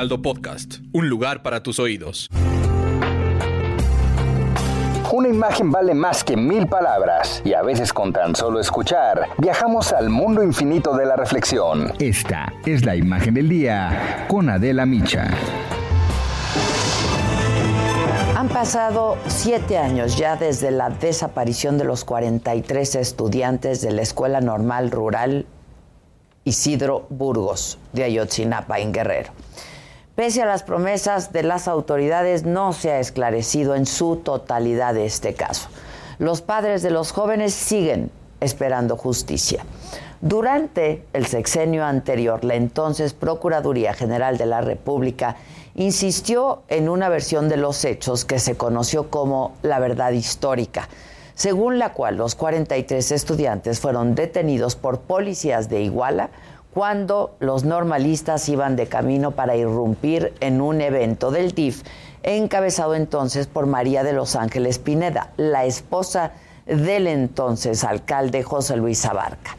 Heraldo 0.00 0.22
Podcast, 0.22 0.76
un 0.94 1.10
lugar 1.10 1.42
para 1.42 1.62
tus 1.62 1.78
oídos. 1.78 2.30
Una 5.12 5.28
imagen 5.28 5.70
vale 5.70 5.92
más 5.92 6.24
que 6.24 6.38
mil 6.38 6.66
palabras 6.66 7.42
y 7.44 7.52
a 7.52 7.60
veces 7.60 7.92
con 7.92 8.10
tan 8.10 8.34
solo 8.34 8.60
escuchar 8.60 9.26
viajamos 9.36 9.92
al 9.92 10.08
mundo 10.08 10.42
infinito 10.42 10.96
de 10.96 11.04
la 11.04 11.16
reflexión. 11.16 11.92
Esta 11.98 12.50
es 12.64 12.82
la 12.82 12.96
imagen 12.96 13.34
del 13.34 13.50
día 13.50 14.24
con 14.26 14.48
Adela 14.48 14.86
Micha. 14.86 15.28
Han 18.38 18.48
pasado 18.48 19.18
siete 19.26 19.76
años 19.76 20.16
ya 20.16 20.36
desde 20.36 20.70
la 20.70 20.88
desaparición 20.88 21.76
de 21.76 21.84
los 21.84 22.06
43 22.06 22.94
estudiantes 22.94 23.82
de 23.82 23.90
la 23.90 24.00
Escuela 24.00 24.40
Normal 24.40 24.90
Rural 24.90 25.44
Isidro 26.44 27.06
Burgos 27.10 27.78
de 27.92 28.04
Ayotzinapa 28.04 28.80
en 28.80 28.92
Guerrero. 28.92 29.32
Pese 30.20 30.42
a 30.42 30.44
las 30.44 30.62
promesas 30.64 31.32
de 31.32 31.42
las 31.42 31.66
autoridades, 31.66 32.44
no 32.44 32.74
se 32.74 32.90
ha 32.90 33.00
esclarecido 33.00 33.74
en 33.74 33.86
su 33.86 34.16
totalidad 34.16 34.94
este 34.98 35.32
caso. 35.32 35.70
Los 36.18 36.42
padres 36.42 36.82
de 36.82 36.90
los 36.90 37.10
jóvenes 37.10 37.54
siguen 37.54 38.10
esperando 38.38 38.98
justicia. 38.98 39.64
Durante 40.20 41.06
el 41.14 41.24
sexenio 41.24 41.86
anterior, 41.86 42.44
la 42.44 42.56
entonces 42.56 43.14
Procuraduría 43.14 43.94
General 43.94 44.36
de 44.36 44.44
la 44.44 44.60
República 44.60 45.36
insistió 45.74 46.64
en 46.68 46.90
una 46.90 47.08
versión 47.08 47.48
de 47.48 47.56
los 47.56 47.82
hechos 47.86 48.26
que 48.26 48.38
se 48.38 48.58
conoció 48.58 49.08
como 49.08 49.54
la 49.62 49.78
verdad 49.78 50.10
histórica, 50.10 50.90
según 51.34 51.78
la 51.78 51.94
cual 51.94 52.18
los 52.18 52.34
43 52.34 53.12
estudiantes 53.12 53.80
fueron 53.80 54.14
detenidos 54.14 54.76
por 54.76 55.00
policías 55.00 55.70
de 55.70 55.80
Iguala 55.80 56.28
cuando 56.74 57.34
los 57.40 57.64
normalistas 57.64 58.48
iban 58.48 58.76
de 58.76 58.86
camino 58.86 59.32
para 59.32 59.56
irrumpir 59.56 60.34
en 60.40 60.60
un 60.60 60.80
evento 60.80 61.30
del 61.30 61.52
DIF, 61.52 61.82
encabezado 62.22 62.94
entonces 62.94 63.46
por 63.46 63.66
María 63.66 64.04
de 64.04 64.12
los 64.12 64.36
Ángeles 64.36 64.78
Pineda, 64.78 65.32
la 65.36 65.64
esposa 65.64 66.32
del 66.66 67.06
entonces 67.06 67.82
alcalde 67.82 68.42
José 68.42 68.76
Luis 68.76 69.04
Abarca. 69.04 69.56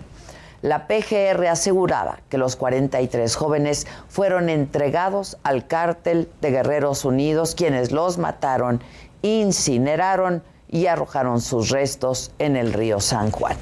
La 0.61 0.85
PGR 0.87 1.47
aseguraba 1.47 2.19
que 2.29 2.37
los 2.37 2.55
43 2.55 3.35
jóvenes 3.35 3.87
fueron 4.07 4.47
entregados 4.47 5.37
al 5.41 5.65
cártel 5.65 6.29
de 6.39 6.51
Guerreros 6.51 7.03
Unidos, 7.03 7.55
quienes 7.55 7.91
los 7.91 8.19
mataron, 8.19 8.79
incineraron 9.23 10.43
y 10.69 10.85
arrojaron 10.85 11.41
sus 11.41 11.69
restos 11.69 12.31
en 12.37 12.55
el 12.55 12.73
río 12.73 12.99
San 12.99 13.31
Juan. 13.31 13.57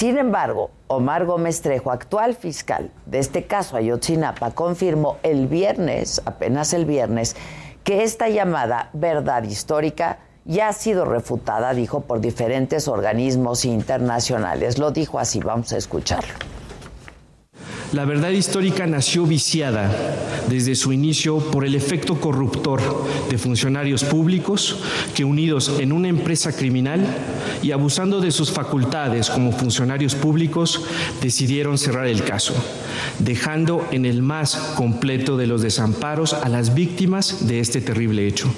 Sin 0.00 0.16
embargo, 0.16 0.70
Omar 0.86 1.26
Gómez 1.26 1.60
Trejo, 1.60 1.90
actual 1.90 2.34
fiscal 2.34 2.90
de 3.04 3.18
este 3.18 3.44
caso 3.44 3.76
Ayotzinapa, 3.76 4.52
confirmó 4.52 5.18
el 5.22 5.46
viernes, 5.46 6.22
apenas 6.24 6.72
el 6.72 6.86
viernes, 6.86 7.36
que 7.84 8.02
esta 8.02 8.30
llamada 8.30 8.88
verdad 8.94 9.42
histórica 9.42 10.20
ya 10.46 10.68
ha 10.68 10.72
sido 10.72 11.04
refutada, 11.04 11.74
dijo, 11.74 12.00
por 12.00 12.22
diferentes 12.22 12.88
organismos 12.88 13.66
internacionales. 13.66 14.78
Lo 14.78 14.90
dijo 14.90 15.18
así, 15.18 15.40
vamos 15.40 15.70
a 15.74 15.76
escucharlo. 15.76 16.32
La 17.92 18.04
verdad 18.04 18.30
histórica 18.30 18.86
nació 18.86 19.26
viciada 19.26 19.90
desde 20.48 20.76
su 20.76 20.92
inicio 20.92 21.38
por 21.38 21.64
el 21.64 21.74
efecto 21.74 22.20
corruptor 22.20 22.80
de 23.28 23.36
funcionarios 23.36 24.04
públicos 24.04 24.78
que 25.12 25.24
unidos 25.24 25.72
en 25.80 25.90
una 25.90 26.06
empresa 26.06 26.52
criminal 26.52 27.04
y 27.62 27.72
abusando 27.72 28.20
de 28.20 28.30
sus 28.30 28.52
facultades 28.52 29.28
como 29.28 29.50
funcionarios 29.50 30.14
públicos 30.14 30.84
decidieron 31.20 31.78
cerrar 31.78 32.06
el 32.06 32.22
caso, 32.22 32.54
dejando 33.18 33.84
en 33.90 34.04
el 34.04 34.22
más 34.22 34.54
completo 34.76 35.36
de 35.36 35.48
los 35.48 35.60
desamparos 35.60 36.32
a 36.32 36.48
las 36.48 36.74
víctimas 36.74 37.48
de 37.48 37.58
este 37.58 37.80
terrible 37.80 38.24
hecho. 38.24 38.54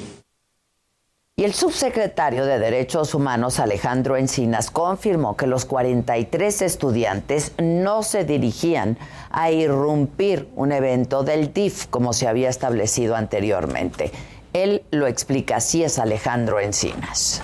Y 1.43 1.45
el 1.45 1.55
subsecretario 1.55 2.47
de 2.47 2.61
Derechos 2.61 3.17
Humanos, 3.17 3.59
Alejandro 3.59 4.17
Encinas, 4.17 4.71
confirmó 4.71 5.37
que 5.37 5.49
los 5.49 5.65
43 5.65 6.63
estudiantes 6.63 7.51
no 7.59 8.05
se 8.05 8.25
dirigían 8.25 8.97
a 9.29 9.51
irrumpir 9.51 10.47
un 10.55 10.71
evento 10.71 11.25
del 11.25 11.53
DIF 11.53 11.87
como 11.89 12.13
se 12.13 12.29
había 12.29 12.49
establecido 12.49 13.17
anteriormente. 13.17 14.13
Él 14.53 14.85
lo 14.93 15.09
explica 15.09 15.57
así, 15.57 15.83
es 15.83 15.99
Alejandro 15.99 16.61
Encinas 16.61 17.43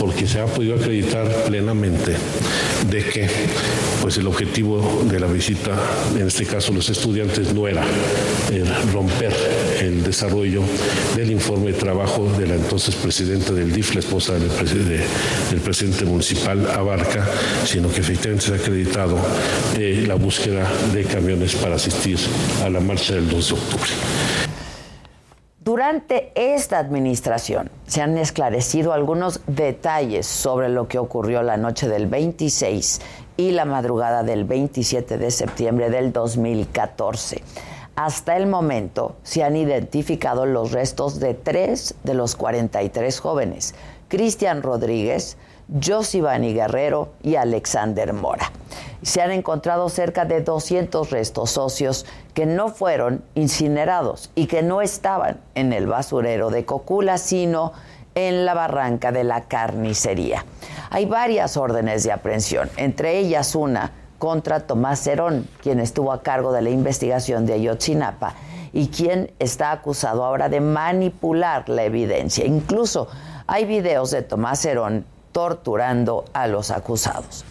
porque 0.00 0.26
se 0.26 0.40
ha 0.40 0.46
podido 0.46 0.76
acreditar 0.76 1.26
plenamente 1.46 2.16
de 2.88 3.04
que 3.04 3.28
pues 4.00 4.16
el 4.16 4.26
objetivo 4.26 5.04
de 5.10 5.20
la 5.20 5.26
visita, 5.26 5.72
en 6.16 6.26
este 6.26 6.46
caso 6.46 6.72
los 6.72 6.88
estudiantes, 6.88 7.52
no 7.52 7.68
era 7.68 7.82
eh, 8.50 8.64
romper 8.92 9.32
el 9.80 10.02
desarrollo 10.02 10.62
del 11.16 11.30
informe 11.30 11.72
de 11.72 11.78
trabajo 11.78 12.30
de 12.38 12.46
la 12.46 12.54
entonces 12.54 12.94
presidenta 12.94 13.52
del 13.52 13.72
DIF, 13.72 13.94
la 13.94 14.00
esposa 14.00 14.34
del, 14.34 15.60
presidente 15.60 16.04
municipal 16.04 16.70
Abarca, 16.70 17.28
sino 17.64 17.90
que 17.90 18.00
efectivamente 18.00 18.46
se 18.46 18.52
ha 18.52 18.56
acreditado 18.56 19.18
eh, 19.78 20.04
la 20.06 20.14
búsqueda 20.14 20.70
de 20.92 21.04
camiones 21.04 21.54
para 21.54 21.76
asistir 21.76 22.18
a 22.64 22.70
la 22.70 22.80
marcha 22.80 23.14
del 23.14 23.28
2 23.28 23.48
de 23.48 23.54
octubre. 23.54 24.49
Durante 25.62 26.32
esta 26.34 26.78
administración 26.78 27.70
se 27.86 28.00
han 28.00 28.16
esclarecido 28.16 28.94
algunos 28.94 29.42
detalles 29.46 30.26
sobre 30.26 30.70
lo 30.70 30.88
que 30.88 30.98
ocurrió 30.98 31.42
la 31.42 31.58
noche 31.58 31.86
del 31.86 32.06
26 32.06 33.02
y 33.36 33.50
la 33.50 33.66
madrugada 33.66 34.22
del 34.22 34.44
27 34.44 35.18
de 35.18 35.30
septiembre 35.30 35.90
del 35.90 36.14
2014. 36.14 37.42
Hasta 38.02 38.38
el 38.38 38.46
momento 38.46 39.16
se 39.24 39.44
han 39.44 39.56
identificado 39.56 40.46
los 40.46 40.72
restos 40.72 41.20
de 41.20 41.34
tres 41.34 41.94
de 42.02 42.14
los 42.14 42.34
43 42.34 43.20
jóvenes, 43.20 43.74
Cristian 44.08 44.62
Rodríguez, 44.62 45.36
Josivani 45.84 46.54
Guerrero 46.54 47.10
y 47.22 47.34
Alexander 47.34 48.14
Mora. 48.14 48.52
Se 49.02 49.20
han 49.20 49.32
encontrado 49.32 49.90
cerca 49.90 50.24
de 50.24 50.40
200 50.40 51.10
restos 51.10 51.50
socios 51.50 52.06
que 52.32 52.46
no 52.46 52.70
fueron 52.70 53.22
incinerados 53.34 54.30
y 54.34 54.46
que 54.46 54.62
no 54.62 54.80
estaban 54.80 55.38
en 55.54 55.74
el 55.74 55.86
basurero 55.86 56.48
de 56.48 56.64
Cocula, 56.64 57.18
sino 57.18 57.74
en 58.14 58.46
la 58.46 58.54
barranca 58.54 59.12
de 59.12 59.24
la 59.24 59.42
carnicería. 59.42 60.46
Hay 60.88 61.04
varias 61.04 61.58
órdenes 61.58 62.02
de 62.04 62.12
aprehensión, 62.12 62.70
entre 62.78 63.18
ellas 63.18 63.54
una 63.54 63.92
contra 64.20 64.60
Tomás 64.60 65.00
Cerón, 65.00 65.48
quien 65.62 65.80
estuvo 65.80 66.12
a 66.12 66.22
cargo 66.22 66.52
de 66.52 66.62
la 66.62 66.70
investigación 66.70 67.46
de 67.46 67.54
Ayotzinapa 67.54 68.34
y 68.72 68.88
quien 68.88 69.32
está 69.40 69.72
acusado 69.72 70.24
ahora 70.24 70.48
de 70.48 70.60
manipular 70.60 71.68
la 71.68 71.82
evidencia. 71.82 72.44
Incluso 72.44 73.08
hay 73.48 73.64
videos 73.64 74.12
de 74.12 74.22
Tomás 74.22 74.60
Cerón 74.60 75.06
torturando 75.32 76.26
a 76.34 76.46
los 76.46 76.70
acusados. 76.70 77.44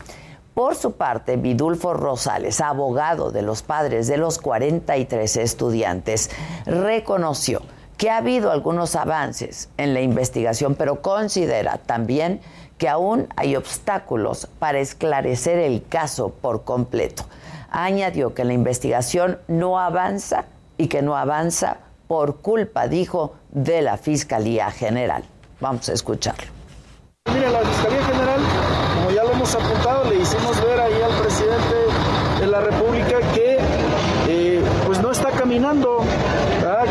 Por 0.53 0.75
su 0.75 0.91
parte, 0.93 1.37
Vidulfo 1.37 1.93
Rosales, 1.93 2.61
abogado 2.61 3.31
de 3.31 3.41
los 3.41 3.63
padres 3.63 4.07
de 4.07 4.17
los 4.17 4.37
43 4.37 5.37
estudiantes, 5.37 6.29
reconoció 6.65 7.61
que 7.99 8.09
ha 8.09 8.17
habido 8.17 8.49
algunos 8.49 8.95
avances 8.95 9.67
en 9.75 9.93
la 9.93 9.99
investigación, 9.99 10.75
pero 10.75 11.01
considera 11.01 11.77
también 11.79 12.39
que 12.77 12.87
aún 12.87 13.27
hay 13.35 13.57
obstáculos 13.57 14.47
para 14.57 14.79
esclarecer 14.79 15.59
el 15.59 15.85
caso 15.85 16.29
por 16.29 16.63
completo. 16.63 17.25
Añadió 17.69 18.33
que 18.33 18.45
la 18.45 18.53
investigación 18.53 19.37
no 19.49 19.77
avanza 19.77 20.45
y 20.77 20.87
que 20.87 21.01
no 21.01 21.17
avanza 21.17 21.79
por 22.07 22.37
culpa, 22.37 22.87
dijo, 22.87 23.35
de 23.51 23.81
la 23.81 23.97
Fiscalía 23.97 24.71
General. 24.71 25.25
Vamos 25.59 25.89
a 25.89 25.93
escucharlo. 25.93 26.45
Mire, 27.33 27.51
la 27.51 27.59
Fiscalía 27.59 28.05
General, 28.05 28.39
como 28.95 29.11
ya 29.11 29.23
lo 29.25 29.31
hemos 29.33 29.53
apuntado, 29.53 30.09
le 30.09 30.21
hicimos 30.21 30.63
ver 30.63 30.79
ahí 30.79 31.01
al 31.01 31.21
presidente 31.21 31.75
de 32.39 32.47
la 32.47 32.61
República 32.61 33.19
que 33.33 33.57
eh, 34.29 34.63
pues 34.87 35.01
no 35.01 35.11
está 35.11 35.31
caminando, 35.31 35.99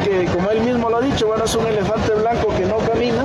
que 0.05 0.27
como 0.27 0.51
él 0.51 0.61
mismo 0.61 0.88
dicho, 1.19 1.27
bueno, 1.27 1.47
es 1.47 1.55
un 1.57 1.67
elefante 1.67 2.13
blanco 2.13 2.55
que 2.57 2.65
no 2.65 2.79
camina, 2.79 3.25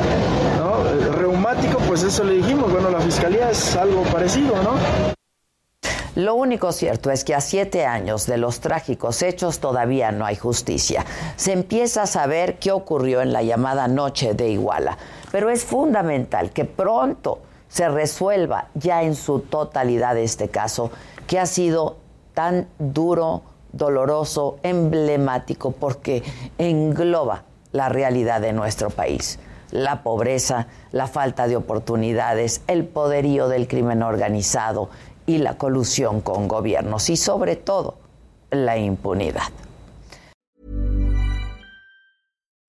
¿no? 0.58 0.84
Eh, 0.90 1.12
reumático, 1.12 1.78
pues 1.88 2.02
eso 2.02 2.24
le 2.24 2.34
dijimos, 2.38 2.72
bueno, 2.72 2.90
la 2.90 3.00
Fiscalía 3.00 3.52
es 3.52 3.76
algo 3.76 4.02
parecido, 4.06 4.56
¿no? 4.64 4.72
Lo 6.16 6.34
único 6.34 6.72
cierto 6.72 7.12
es 7.12 7.24
que 7.24 7.36
a 7.36 7.42
siete 7.42 7.86
años 7.86 8.26
de 8.26 8.38
los 8.38 8.62
trágicos 8.62 9.22
hechos 9.22 9.60
todavía 9.60 10.12
no 10.12 10.26
hay 10.26 10.36
justicia. 10.36 11.06
Se 11.36 11.52
empieza 11.52 12.04
a 12.04 12.08
saber 12.08 12.58
qué 12.58 12.72
ocurrió 12.72 13.22
en 13.22 13.32
la 13.32 13.44
llamada 13.44 13.88
Noche 13.88 14.34
de 14.34 14.50
Iguala, 14.50 14.98
pero 15.32 15.52
es 15.52 15.64
fundamental 15.64 16.50
que 16.50 16.66
pronto 16.66 17.42
se 17.68 17.90
resuelva 17.90 18.70
ya 18.74 19.04
en 19.04 19.14
su 19.14 19.40
totalidad 19.40 20.18
este 20.18 20.50
caso, 20.50 20.90
que 21.28 21.40
ha 21.40 21.46
sido 21.46 21.98
tan 22.34 22.68
duro, 22.80 23.44
doloroso, 23.72 24.58
emblemático, 24.64 25.72
porque 25.72 26.24
engloba 26.58 27.44
la 27.74 27.90
realidad 27.90 28.40
de 28.40 28.54
nuestro 28.54 28.90
país. 28.90 29.40
La 29.72 30.04
pobreza, 30.04 30.68
la 30.92 31.08
falta 31.08 31.48
de 31.48 31.58
oportunidades, 31.58 32.62
el 32.68 32.86
poderío 32.86 33.50
del 33.50 33.68
crimen 33.68 34.04
organizado 34.04 34.90
y 35.26 35.40
la 35.40 35.58
colusión 35.58 36.22
con 36.22 36.48
gobiernos 36.48 37.10
y 37.10 37.18
sobre 37.18 37.58
todo 37.58 37.98
la 38.52 38.78
impunidad. 38.78 39.52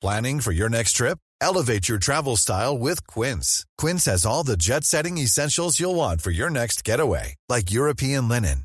Planning 0.01 0.41
for 0.41 0.53
your 0.53 0.69
next 0.69 0.97
trip? 0.97 1.19
Elevate 1.41 1.89
your 1.89 1.99
travel 1.99 2.37
style 2.37 2.77
with 2.77 3.07
Quince. 3.07 3.65
Quince 3.79 4.05
has 4.05 4.27
all 4.27 4.45
the 4.45 4.57
jet-setting 4.57 5.17
essentials 5.19 5.81
you'll 5.81 5.95
want 5.95 6.21
for 6.21 6.31
your 6.31 6.51
next 6.51 6.85
getaway, 6.85 7.37
like 7.49 7.73
European 7.73 8.29
linen, 8.29 8.65